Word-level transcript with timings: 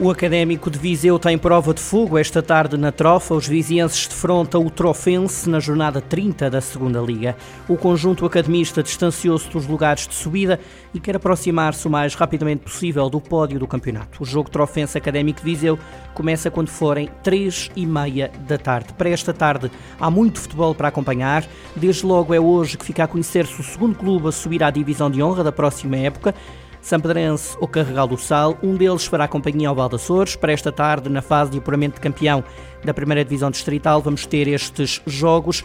O 0.00 0.10
Académico 0.10 0.72
de 0.72 0.76
Viseu 0.76 1.20
tem 1.20 1.38
prova 1.38 1.72
de 1.72 1.80
fogo 1.80 2.18
esta 2.18 2.42
tarde 2.42 2.76
na 2.76 2.90
Trofa. 2.90 3.32
Os 3.32 3.46
vizienses 3.46 4.08
defrontam 4.08 4.66
o 4.66 4.68
Trofense 4.68 5.48
na 5.48 5.60
jornada 5.60 6.00
30 6.00 6.50
da 6.50 6.60
Segunda 6.60 7.00
Liga. 7.00 7.36
O 7.68 7.76
conjunto 7.76 8.26
academista 8.26 8.82
distanciou-se 8.82 9.48
dos 9.48 9.68
lugares 9.68 10.08
de 10.08 10.14
subida 10.14 10.58
e 10.92 10.98
quer 10.98 11.14
aproximar-se 11.14 11.86
o 11.86 11.90
mais 11.90 12.16
rapidamente 12.16 12.64
possível 12.64 13.08
do 13.08 13.20
pódio 13.20 13.60
do 13.60 13.68
campeonato. 13.68 14.20
O 14.20 14.26
jogo 14.26 14.50
Trofense 14.50 14.98
Académico 14.98 15.38
de 15.38 15.44
Viseu 15.44 15.78
começa 16.12 16.50
quando 16.50 16.70
forem 16.70 17.08
3 17.22 17.70
e 17.76 17.86
meia 17.86 18.32
da 18.48 18.58
tarde. 18.58 18.92
Para 18.94 19.10
esta 19.10 19.32
tarde 19.32 19.70
há 20.00 20.10
muito 20.10 20.40
futebol 20.40 20.74
para 20.74 20.88
acompanhar. 20.88 21.46
Desde 21.76 22.04
logo 22.04 22.34
é 22.34 22.40
hoje 22.40 22.76
que 22.76 22.84
fica 22.84 23.04
a 23.04 23.08
conhecer-se 23.08 23.60
o 23.60 23.64
segundo 23.64 23.96
clube 23.96 24.26
a 24.26 24.32
subir 24.32 24.64
à 24.64 24.70
divisão 24.70 25.08
de 25.08 25.22
honra 25.22 25.44
da 25.44 25.52
próxima 25.52 25.96
época. 25.98 26.34
Sampedrense 26.84 27.56
ou 27.58 27.66
Carregal 27.66 28.06
do 28.06 28.18
Sal. 28.18 28.58
Um 28.62 28.74
deles 28.74 29.06
fará 29.06 29.26
companhia 29.26 29.70
ao 29.70 29.74
Valdaçores. 29.74 30.36
Para 30.36 30.52
esta 30.52 30.70
tarde, 30.70 31.08
na 31.08 31.22
fase 31.22 31.50
de 31.50 31.56
apuramento 31.56 31.94
de 31.94 32.00
campeão 32.02 32.44
da 32.84 32.92
primeira 32.92 33.24
divisão 33.24 33.50
distrital, 33.50 34.02
vamos 34.02 34.26
ter 34.26 34.46
estes 34.48 35.00
jogos. 35.06 35.64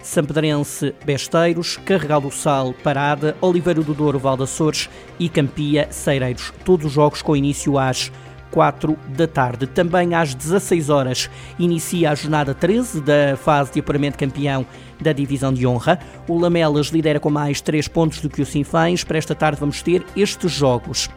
Sampedrense 0.00 0.94
Besteiros, 1.04 1.76
Carregal 1.78 2.20
do 2.20 2.30
Sal 2.30 2.72
Parada, 2.84 3.36
Oliveira 3.40 3.82
do 3.82 3.92
Douro 3.92 4.20
Valdaçores 4.20 4.88
e 5.18 5.28
Campia 5.28 5.88
Ceireiros. 5.90 6.52
Todos 6.64 6.86
os 6.86 6.92
jogos 6.92 7.20
com 7.20 7.34
início 7.34 7.76
às 7.76 8.12
4 8.50 8.96
da 9.08 9.26
tarde. 9.26 9.66
Também 9.66 10.14
às 10.14 10.34
16 10.34 10.90
horas 10.90 11.30
inicia 11.58 12.10
a 12.10 12.14
jornada 12.14 12.54
13 12.54 13.00
da 13.00 13.36
fase 13.36 13.72
de 13.72 13.80
apuramento 13.80 14.18
campeão 14.18 14.66
da 15.00 15.12
divisão 15.12 15.52
de 15.52 15.66
honra. 15.66 15.98
O 16.28 16.38
Lamelas 16.38 16.88
lidera 16.88 17.20
com 17.20 17.30
mais 17.30 17.60
3 17.60 17.88
pontos 17.88 18.20
do 18.20 18.28
que 18.28 18.42
o 18.42 18.46
Sinfãs. 18.46 19.04
Para 19.04 19.18
esta 19.18 19.34
tarde 19.34 19.60
vamos 19.60 19.82
ter 19.82 20.04
estes 20.16 20.52
jogos: 20.52 21.08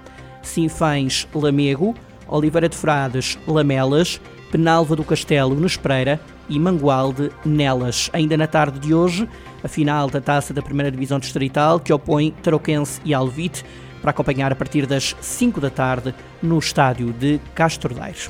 Sinfãs 0.41 1.27
Lamego, 1.33 1.93
Oliveira 2.27 2.69
de 2.69 2.75
Frades 2.75 3.37
Lamelas, 3.47 4.19
Penalva 4.51 4.95
do 4.95 5.03
Castelo 5.03 5.55
Nespreira 5.55 6.19
e 6.47 6.59
Mangualde 6.59 7.31
Nelas. 7.45 8.09
Ainda 8.13 8.37
na 8.37 8.47
tarde 8.47 8.79
de 8.79 8.93
hoje, 8.93 9.27
a 9.63 9.67
final 9.67 10.09
da 10.09 10.21
taça 10.21 10.53
da 10.53 10.61
primeira 10.61 10.91
divisão 10.91 11.19
distrital 11.19 11.79
que 11.79 11.93
opõe 11.93 12.31
Tarouquense 12.43 13.01
e 13.03 13.13
Alvite 13.13 13.63
para 14.03 14.11
acompanhar 14.11 14.51
a 14.51 14.55
partir 14.55 14.85
das 14.85 15.15
5 15.21 15.61
da 15.61 15.69
tarde 15.69 16.13
no 16.41 16.59
estádio 16.59 17.13
de 17.13 17.39
Castro 17.55 17.95
Daires. 17.95 18.29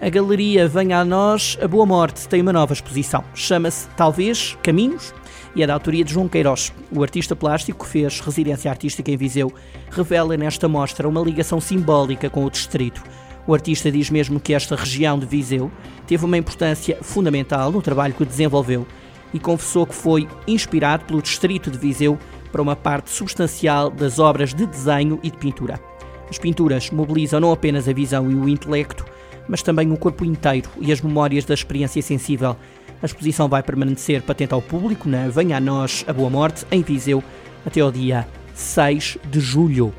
A 0.00 0.08
galeria 0.08 0.68
Venha 0.68 1.00
a 1.00 1.04
Nós, 1.04 1.58
a 1.60 1.66
Boa 1.66 1.84
Morte 1.84 2.28
tem 2.28 2.40
uma 2.40 2.52
nova 2.52 2.72
exposição. 2.72 3.24
Chama-se 3.34 3.88
Talvez 3.96 4.56
Caminhos 4.62 5.12
e 5.56 5.64
é 5.64 5.66
da 5.66 5.74
autoria 5.74 6.04
de 6.04 6.12
João 6.12 6.28
Queiroz. 6.28 6.72
O 6.94 7.02
artista 7.02 7.34
plástico 7.34 7.84
que 7.84 7.90
fez 7.90 8.20
residência 8.20 8.70
artística 8.70 9.10
em 9.10 9.16
Viseu 9.16 9.52
revela 9.90 10.36
nesta 10.36 10.68
mostra 10.68 11.08
uma 11.08 11.20
ligação 11.20 11.60
simbólica 11.60 12.30
com 12.30 12.44
o 12.44 12.50
distrito. 12.50 13.02
O 13.48 13.54
artista 13.54 13.90
diz 13.90 14.10
mesmo 14.10 14.38
que 14.38 14.54
esta 14.54 14.76
região 14.76 15.18
de 15.18 15.26
Viseu 15.26 15.72
teve 16.06 16.24
uma 16.24 16.38
importância 16.38 16.98
fundamental 17.02 17.72
no 17.72 17.82
trabalho 17.82 18.14
que 18.14 18.24
desenvolveu 18.24 18.86
e 19.34 19.40
confessou 19.40 19.86
que 19.86 19.94
foi 19.94 20.28
inspirado 20.46 21.04
pelo 21.04 21.20
distrito 21.20 21.68
de 21.68 21.78
Viseu 21.78 22.16
para 22.52 22.62
uma 22.62 22.76
parte 22.76 23.10
substancial 23.10 23.90
das 23.90 24.18
obras 24.18 24.52
de 24.52 24.66
desenho 24.66 25.18
e 25.22 25.30
de 25.30 25.38
pintura. 25.38 25.80
As 26.30 26.38
pinturas 26.38 26.90
mobilizam 26.90 27.40
não 27.40 27.50
apenas 27.50 27.88
a 27.88 27.92
visão 27.92 28.30
e 28.30 28.34
o 28.34 28.48
intelecto, 28.48 29.04
mas 29.48 29.62
também 29.62 29.90
o 29.90 29.96
corpo 29.96 30.24
inteiro 30.24 30.68
e 30.80 30.92
as 30.92 31.00
memórias 31.00 31.44
da 31.44 31.54
experiência 31.54 32.00
sensível. 32.02 32.56
A 33.02 33.06
exposição 33.06 33.48
vai 33.48 33.62
permanecer 33.62 34.22
patente 34.22 34.54
ao 34.54 34.62
público 34.62 35.08
na 35.08 35.28
Venha 35.28 35.56
a 35.56 35.60
Nós 35.60 36.04
a 36.06 36.12
Boa 36.12 36.30
Morte, 36.30 36.64
em 36.70 36.82
Viseu, 36.82 37.24
até 37.66 37.80
ao 37.80 37.90
dia 37.90 38.28
6 38.54 39.18
de 39.28 39.40
julho. 39.40 39.92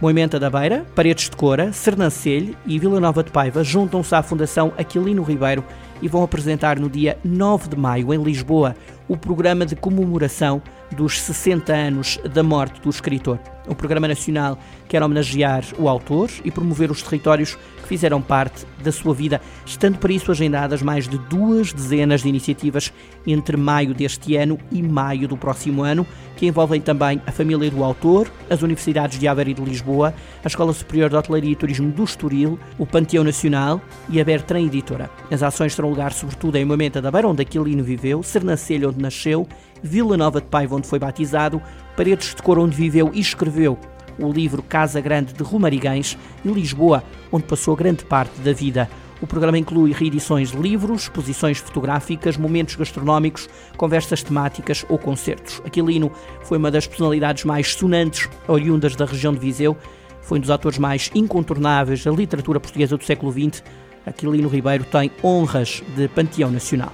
Moimenta 0.00 0.40
da 0.40 0.50
Beira, 0.50 0.84
Paredes 0.94 1.30
de 1.30 1.36
Cora, 1.36 1.72
Sernancelho 1.72 2.56
e 2.66 2.78
Vila 2.78 3.00
Nova 3.00 3.22
de 3.22 3.30
Paiva 3.30 3.62
juntam-se 3.62 4.14
à 4.14 4.22
Fundação 4.22 4.72
Aquilino 4.76 5.22
Ribeiro 5.22 5.64
e 6.02 6.08
vão 6.08 6.22
apresentar 6.22 6.78
no 6.78 6.88
dia 6.88 7.18
9 7.24 7.68
de 7.68 7.76
maio, 7.76 8.12
em 8.12 8.22
Lisboa, 8.22 8.76
o 9.08 9.16
programa 9.16 9.66
de 9.66 9.76
comemoração 9.76 10.62
dos 10.90 11.20
60 11.20 11.72
anos 11.72 12.18
da 12.32 12.42
morte 12.42 12.80
do 12.80 12.90
escritor. 12.90 13.38
O 13.66 13.74
Programa 13.74 14.08
Nacional 14.08 14.58
quer 14.88 15.02
homenagear 15.02 15.64
o 15.78 15.88
autor 15.88 16.30
e 16.44 16.50
promover 16.50 16.90
os 16.90 17.02
territórios 17.02 17.58
que 17.84 17.88
fizeram 17.88 18.20
parte 18.20 18.66
da 18.82 18.90
sua 18.90 19.14
vida, 19.14 19.40
estando 19.64 19.98
para 19.98 20.12
isso 20.12 20.32
agendadas 20.32 20.82
mais 20.82 21.06
de 21.06 21.18
duas 21.18 21.72
dezenas 21.72 22.22
de 22.22 22.28
iniciativas 22.28 22.92
entre 23.26 23.56
maio 23.56 23.94
deste 23.94 24.36
ano 24.36 24.58
e 24.72 24.82
maio 24.82 25.28
do 25.28 25.36
próximo 25.36 25.82
ano, 25.82 26.06
que 26.36 26.46
envolvem 26.46 26.80
também 26.80 27.20
a 27.26 27.30
família 27.30 27.70
do 27.70 27.84
autor, 27.84 28.30
as 28.50 28.62
universidades 28.62 29.18
de 29.18 29.28
Aveiro 29.28 29.50
e 29.50 29.54
de 29.54 29.62
Lisboa, 29.62 30.14
a 30.42 30.46
Escola 30.46 30.72
Superior 30.72 31.10
de 31.10 31.16
Hotelaria 31.16 31.52
e 31.52 31.56
Turismo 31.56 31.92
do 31.92 32.04
Estoril, 32.04 32.58
o 32.78 32.86
Panteão 32.86 33.22
Nacional 33.22 33.80
e 34.08 34.20
a 34.20 34.24
Bertrand 34.24 34.66
Editora. 34.66 35.10
As 35.30 35.42
ações 35.42 35.76
terão 35.76 35.90
lugar 35.90 36.12
sobretudo 36.12 36.56
em 36.56 36.64
Moimenta 36.64 37.00
da 37.00 37.10
Beira, 37.10 37.28
onde 37.28 37.42
Aquilino 37.42 37.84
viveu, 37.84 38.22
Sernancelho, 38.22 38.88
onde 38.88 39.00
nasceu, 39.00 39.46
Vila 39.82 40.16
Nova 40.16 40.40
de 40.40 40.46
Paiva, 40.46 40.74
onde 40.76 40.88
foi 40.88 40.98
batizado, 40.98 41.60
Paredes 41.96 42.34
de 42.34 42.42
Cor, 42.42 42.58
onde 42.58 42.74
viveu 42.74 43.10
e 43.12 43.20
escreveu 43.20 43.78
o 44.18 44.32
livro 44.32 44.62
Casa 44.62 45.00
Grande 45.00 45.32
de 45.32 45.42
Romarigães, 45.42 46.16
e 46.44 46.48
Lisboa, 46.48 47.02
onde 47.32 47.44
passou 47.44 47.76
grande 47.76 48.04
parte 48.04 48.40
da 48.40 48.52
vida. 48.52 48.88
O 49.20 49.26
programa 49.26 49.58
inclui 49.58 49.92
reedições 49.92 50.50
de 50.50 50.56
livros, 50.58 51.02
exposições 51.02 51.58
fotográficas, 51.58 52.36
momentos 52.36 52.74
gastronómicos, 52.74 53.48
conversas 53.76 54.22
temáticas 54.22 54.84
ou 54.88 54.98
concertos. 54.98 55.62
Aquilino 55.64 56.12
foi 56.42 56.58
uma 56.58 56.70
das 56.70 56.86
personalidades 56.86 57.44
mais 57.44 57.72
sonantes 57.72 58.28
oriundas 58.46 58.96
da 58.96 59.04
região 59.04 59.32
de 59.32 59.38
Viseu, 59.38 59.76
foi 60.20 60.38
um 60.38 60.40
dos 60.40 60.50
atores 60.50 60.78
mais 60.78 61.10
incontornáveis 61.14 62.02
da 62.02 62.10
literatura 62.10 62.58
portuguesa 62.58 62.96
do 62.96 63.04
século 63.04 63.30
XX. 63.30 63.62
Aquilino 64.06 64.48
Ribeiro 64.48 64.84
tem 64.84 65.10
honras 65.22 65.82
de 65.94 66.08
panteão 66.08 66.50
nacional. 66.50 66.92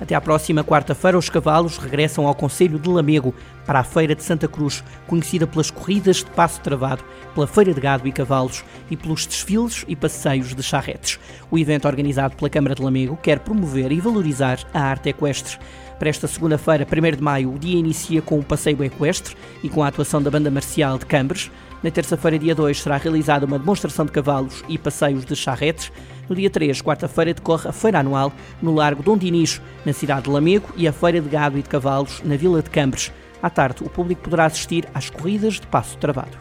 Até 0.00 0.14
à 0.14 0.20
próxima 0.20 0.64
quarta-feira, 0.64 1.18
os 1.18 1.28
cavalos 1.28 1.76
regressam 1.76 2.26
ao 2.26 2.34
Conselho 2.34 2.78
de 2.78 2.88
Lamego 2.88 3.34
para 3.66 3.80
a 3.80 3.84
Feira 3.84 4.14
de 4.14 4.22
Santa 4.22 4.48
Cruz, 4.48 4.82
conhecida 5.06 5.46
pelas 5.46 5.70
corridas 5.70 6.16
de 6.18 6.26
passo 6.26 6.58
travado, 6.62 7.04
pela 7.34 7.46
Feira 7.46 7.74
de 7.74 7.80
Gado 7.80 8.08
e 8.08 8.12
Cavalos 8.12 8.64
e 8.90 8.96
pelos 8.96 9.26
desfiles 9.26 9.84
e 9.86 9.94
passeios 9.94 10.54
de 10.54 10.62
charretes. 10.62 11.20
O 11.50 11.58
evento 11.58 11.86
organizado 11.86 12.34
pela 12.34 12.48
Câmara 12.48 12.74
de 12.74 12.82
Lamego 12.82 13.18
quer 13.18 13.40
promover 13.40 13.92
e 13.92 14.00
valorizar 14.00 14.58
a 14.72 14.80
arte 14.80 15.10
equestre. 15.10 15.58
Para 15.98 16.08
esta 16.08 16.26
segunda-feira, 16.26 16.86
1 16.86 17.16
de 17.16 17.22
maio, 17.22 17.52
o 17.52 17.58
dia 17.58 17.78
inicia 17.78 18.22
com 18.22 18.38
o 18.38 18.42
passeio 18.42 18.82
equestre 18.82 19.36
e 19.62 19.68
com 19.68 19.82
a 19.82 19.88
atuação 19.88 20.22
da 20.22 20.30
Banda 20.30 20.50
Marcial 20.50 20.96
de 20.96 21.04
Cambres. 21.04 21.50
Na 21.82 21.90
terça-feira, 21.90 22.38
dia 22.38 22.54
2, 22.54 22.80
será 22.80 22.96
realizada 22.96 23.44
uma 23.44 23.58
demonstração 23.58 24.06
de 24.06 24.12
cavalos 24.12 24.64
e 24.66 24.78
passeios 24.78 25.26
de 25.26 25.36
charretes. 25.36 25.92
No 26.30 26.36
dia 26.36 26.48
3, 26.48 26.80
quarta-feira, 26.80 27.34
decorre 27.34 27.68
a 27.68 27.72
feira 27.72 27.98
anual 27.98 28.32
no 28.62 28.72
Largo 28.72 29.02
Dom 29.02 29.18
Dinis, 29.18 29.60
na 29.84 29.92
cidade 29.92 30.22
de 30.22 30.30
Lamego, 30.30 30.68
e 30.76 30.86
a 30.86 30.92
feira 30.92 31.20
de 31.20 31.28
gado 31.28 31.58
e 31.58 31.62
de 31.62 31.68
cavalos 31.68 32.22
na 32.24 32.36
Vila 32.36 32.62
de 32.62 32.70
Cambres. 32.70 33.10
À 33.42 33.50
tarde, 33.50 33.82
o 33.82 33.90
público 33.90 34.22
poderá 34.22 34.44
assistir 34.44 34.86
às 34.94 35.10
corridas 35.10 35.54
de 35.54 35.66
passo 35.66 35.98
travado. 35.98 36.38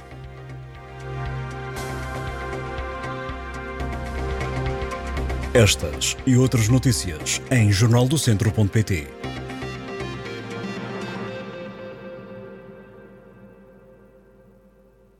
Estas 5.56 6.16
e 6.28 6.38
outras 6.38 6.70
notícias 6.70 7.42
em 7.50 7.72
jornaldocentro.pt. 7.72 9.19